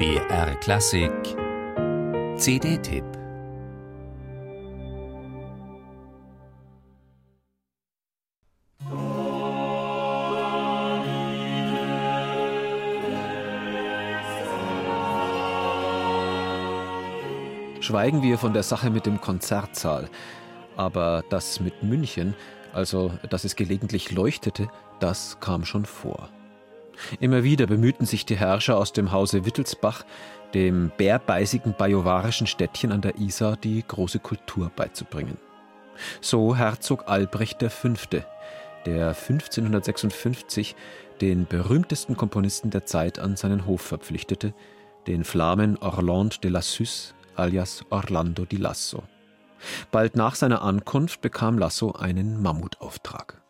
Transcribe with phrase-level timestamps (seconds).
[0.00, 1.12] BR Klassik
[2.38, 3.04] CD-Tipp
[17.82, 20.08] Schweigen wir von der Sache mit dem Konzertsaal.
[20.78, 22.34] Aber das mit München,
[22.72, 26.30] also dass es gelegentlich leuchtete, das kam schon vor.
[27.20, 30.04] Immer wieder bemühten sich die Herrscher aus dem Hause Wittelsbach,
[30.54, 35.36] dem bärbeißigen bajuwarischen Städtchen an der Isar die große Kultur beizubringen.
[36.20, 37.88] So Herzog Albrecht V.,
[38.86, 40.74] der 1556
[41.20, 44.54] den berühmtesten Komponisten der Zeit an seinen Hof verpflichtete,
[45.06, 49.02] den Flamen Orlande de la Suisse alias Orlando di Lasso.
[49.90, 53.40] Bald nach seiner Ankunft bekam Lasso einen Mammutauftrag.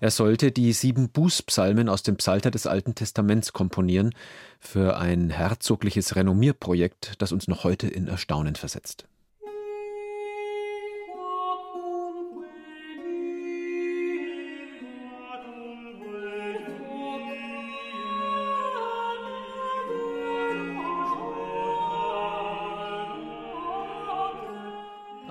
[0.00, 4.14] Er sollte die sieben Bußpsalmen aus dem Psalter des Alten Testaments komponieren
[4.60, 9.06] für ein herzogliches Renommierprojekt, das uns noch heute in Erstaunen versetzt.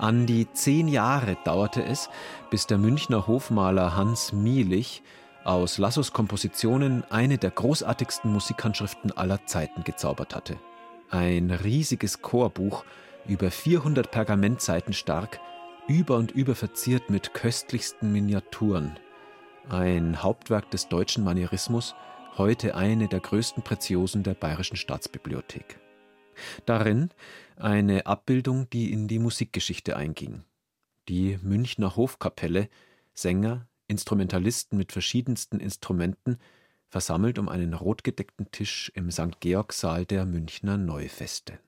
[0.06, 2.12] An die zehn Jahre dauerte es,
[2.52, 5.02] bis der Münchner Hofmaler Hans Mielich
[5.44, 10.60] aus Lassos Kompositionen eine der großartigsten Musikhandschriften aller Zeiten gezaubert hatte.
[11.10, 12.86] Ein riesiges Chorbuch,
[13.28, 15.40] über 400 Pergamentseiten stark,
[15.88, 19.00] über und über verziert mit köstlichsten Miniaturen.
[19.70, 21.96] Ein Hauptwerk des deutschen Manierismus,
[22.38, 25.80] heute eine der größten Preziosen der Bayerischen Staatsbibliothek.
[26.66, 27.10] Darin
[27.56, 30.44] eine Abbildung, die in die Musikgeschichte einging.
[31.08, 32.70] Die Münchner Hofkapelle,
[33.14, 36.38] Sänger, Instrumentalisten mit verschiedensten Instrumenten,
[36.90, 39.40] versammelt um einen rotgedeckten Tisch im St.
[39.40, 41.60] Georg-Saal der Münchner Neufeste.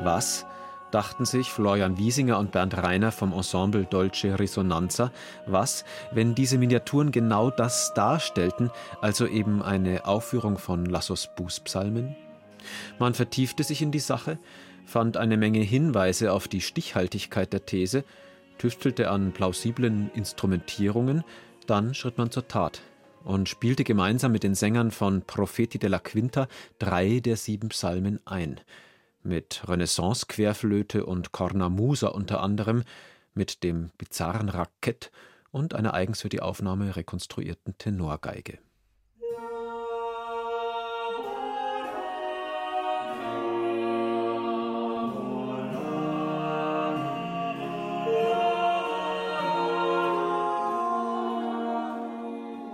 [0.00, 0.46] Was
[0.90, 5.12] dachten sich Florian Wiesinger und Bernd Reiner vom Ensemble Dolce Risonanza,
[5.46, 12.16] was, wenn diese Miniaturen genau das darstellten, also eben eine Aufführung von Lassos Bußpsalmen?
[12.98, 14.38] Man vertiefte sich in die Sache,
[14.86, 18.04] fand eine Menge Hinweise auf die Stichhaltigkeit der These,
[18.56, 21.22] tüftelte an plausiblen Instrumentierungen,
[21.66, 22.80] dann schritt man zur Tat
[23.24, 26.48] und spielte gemeinsam mit den Sängern von Profeti della Quinta
[26.78, 28.60] drei der sieben Psalmen ein–
[29.22, 32.84] mit Renaissance-Querflöte und Cornamusa unter anderem,
[33.34, 35.10] mit dem bizarren Rakett
[35.50, 38.58] und einer eigens für die Aufnahme rekonstruierten Tenorgeige.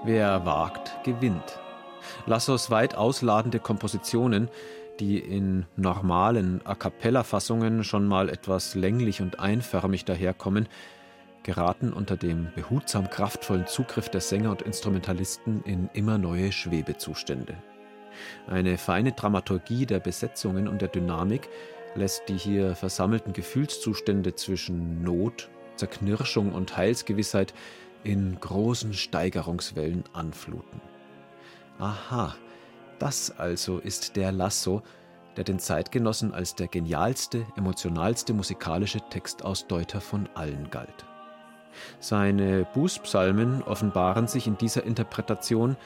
[0.06, 1.58] Wer wagt, gewinnt.
[2.26, 4.50] Lassos weit ausladende Kompositionen
[5.00, 10.68] die in normalen A cappella-Fassungen schon mal etwas länglich und einförmig daherkommen,
[11.42, 17.56] geraten unter dem behutsam kraftvollen Zugriff der Sänger und Instrumentalisten in immer neue Schwebezustände.
[18.46, 21.48] Eine feine Dramaturgie der Besetzungen und der Dynamik
[21.94, 27.54] lässt die hier versammelten Gefühlszustände zwischen Not, Zerknirschung und Heilsgewissheit
[28.04, 30.80] in großen Steigerungswellen anfluten.
[31.78, 32.34] Aha,
[32.98, 34.82] das also ist der Lasso,
[35.36, 41.04] der den Zeitgenossen als der genialste, emotionalste musikalische Textausdeuter von allen galt.
[41.98, 45.76] Seine Bußpsalmen offenbaren sich in dieser Interpretation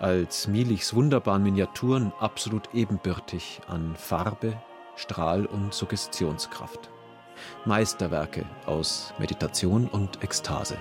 [0.00, 4.60] als Mielichs wunderbaren Miniaturen absolut ebenbürtig an Farbe,
[4.94, 6.90] Strahl und Suggestionskraft.
[7.64, 10.76] Meisterwerke aus Meditation und Ekstase.